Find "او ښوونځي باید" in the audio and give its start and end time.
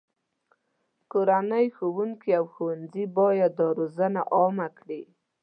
2.39-3.51